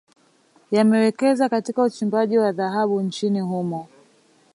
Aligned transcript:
Yamewekeza 0.71 1.49
Katika 1.49 1.83
uchimbaji 1.83 2.37
wa 2.37 2.51
dhahabu 2.51 3.01
nchini 3.01 3.39
humo 3.41 3.87